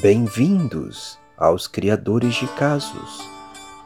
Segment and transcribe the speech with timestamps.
[0.00, 3.28] Bem-vindos aos criadores de casos,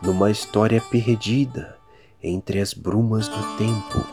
[0.00, 1.76] numa história perdida
[2.22, 4.06] entre as brumas do tempo.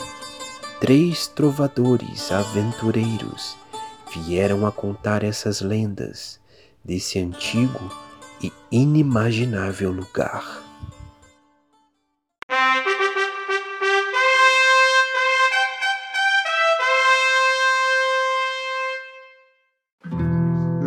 [0.80, 3.56] Três trovadores aventureiros
[4.12, 6.40] vieram a contar essas lendas
[6.84, 7.92] desse antigo
[8.42, 10.73] e inimaginável lugar.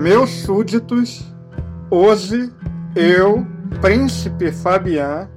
[0.07, 1.27] Meus súditos,
[1.91, 2.53] hoje
[2.95, 3.45] eu,
[3.81, 5.29] príncipe Fabian,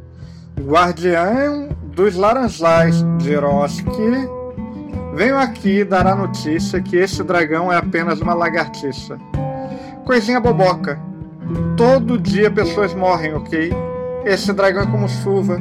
[0.62, 3.90] guardião dos laranjais de Eroski,
[5.16, 9.18] venho aqui dar a notícia que esse dragão é apenas uma lagartixa.
[10.06, 11.00] Coisinha boboca.
[11.76, 13.74] Todo dia pessoas morrem, ok?
[14.24, 15.60] Esse dragão é como chuva.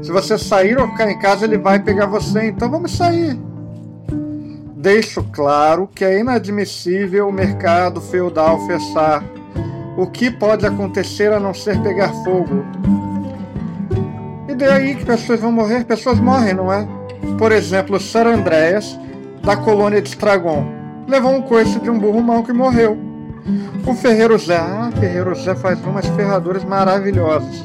[0.00, 3.36] Se você sair ou ficar em casa, ele vai pegar você, então vamos sair
[4.86, 9.20] deixo claro que é inadmissível o mercado feudal fechar.
[9.96, 12.64] O que pode acontecer a não ser pegar fogo?
[14.48, 15.84] E daí que pessoas vão morrer?
[15.84, 16.86] Pessoas morrem, não é?
[17.36, 18.96] Por exemplo, Sir Andreas,
[19.42, 20.64] da colônia de Estragon,
[21.08, 22.96] levou um coice de um burro manco e morreu.
[23.84, 27.64] O Ferreiro Zé, ah, Ferreiro Zé faz umas ferraduras maravilhosas.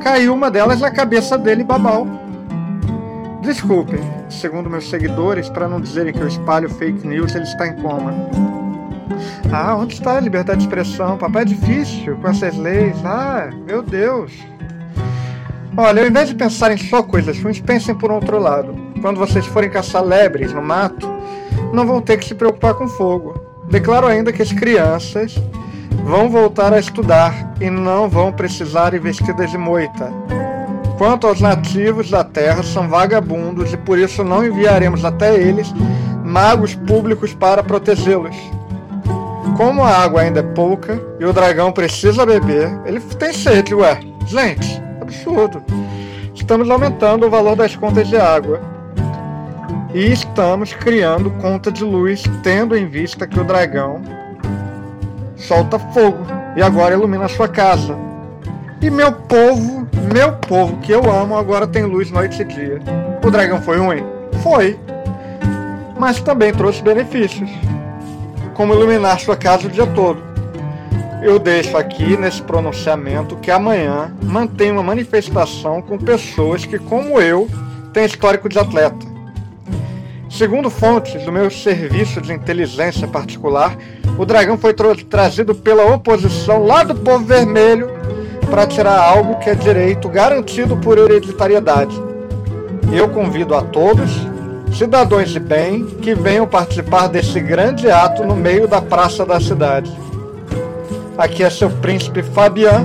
[0.00, 2.06] Caiu uma delas na cabeça dele, babau.
[3.42, 3.98] Desculpem,
[4.30, 8.14] segundo meus seguidores, para não dizerem que eu espalho fake news, ele está em coma.
[9.52, 11.18] Ah, onde está a liberdade de expressão?
[11.18, 12.96] Papai é difícil com essas leis.
[13.04, 14.32] Ah, meu Deus.
[15.76, 18.76] Olha, ao invés de pensarem só coisas ruins, pensem por outro lado.
[19.00, 21.08] Quando vocês forem caçar lebres no mato,
[21.72, 23.34] não vão ter que se preocupar com fogo.
[23.68, 25.34] Declaro ainda que as crianças
[26.04, 30.12] vão voltar a estudar e não vão precisar ir vestidas de moita.
[31.02, 35.74] Quanto aos nativos da terra, são vagabundos e por isso não enviaremos até eles
[36.24, 38.36] magos públicos para protegê-los.
[39.56, 43.98] Como a água ainda é pouca e o dragão precisa beber, ele tem sede, ué.
[44.26, 45.60] Gente, absurdo.
[46.36, 48.60] Estamos aumentando o valor das contas de água.
[49.92, 54.00] E estamos criando conta de luz, tendo em vista que o dragão
[55.34, 56.24] solta fogo
[56.54, 57.98] e agora ilumina a sua casa.
[58.80, 59.81] E meu povo,
[60.12, 62.78] meu povo que eu amo, agora tem luz noite e dia.
[63.24, 64.04] O dragão foi ruim?
[64.42, 64.78] Foi.
[65.98, 67.48] Mas também trouxe benefícios,
[68.54, 70.22] como iluminar sua casa o dia todo.
[71.22, 77.48] Eu deixo aqui nesse pronunciamento que amanhã mantém uma manifestação com pessoas que, como eu,
[77.92, 79.06] têm histórico de atleta.
[80.28, 83.76] Segundo fontes do meu serviço de inteligência particular,
[84.18, 87.91] o dragão foi tra trazido pela oposição lá do povo vermelho
[88.52, 91.98] para tirar algo que é direito garantido por hereditariedade.
[92.92, 94.10] Eu convido a todos,
[94.76, 99.90] cidadãos de bem, que venham participar desse grande ato no meio da praça da cidade.
[101.16, 102.84] Aqui é seu príncipe Fabian.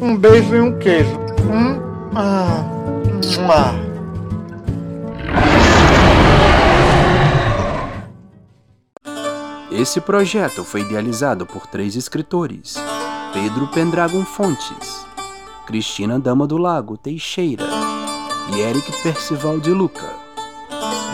[0.00, 1.20] Um beijo e um queijo.
[1.42, 1.78] Hum,
[2.14, 2.64] ah,
[3.50, 3.74] ah.
[9.70, 12.76] Esse projeto foi idealizado por três escritores.
[13.38, 15.06] Pedro Pendragon Fontes,
[15.66, 17.66] Cristina Dama do Lago Teixeira
[18.50, 20.10] e Eric Percival de Luca.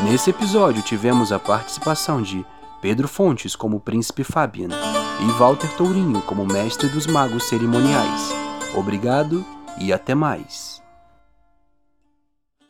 [0.05, 2.47] Nesse episódio tivemos a participação de
[2.81, 8.33] Pedro Fontes como Príncipe Fabian e Walter Tourinho como Mestre dos Magos Cerimoniais.
[8.77, 9.45] Obrigado
[9.81, 10.72] e até mais.